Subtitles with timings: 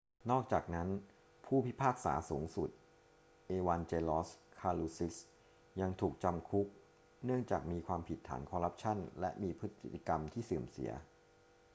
[0.31, 0.89] นอกจากนั้น
[1.45, 2.69] ผู้พิพากษาสูงสุด
[3.47, 5.15] เอวานเจลอส คาลูซิส
[5.81, 6.67] ยังถูกจำคุก
[7.25, 10.91] เนื่องจากมีความผิดฐานคอรัปชั่นและมีพฤติกรรมที่เสื่อมเสีย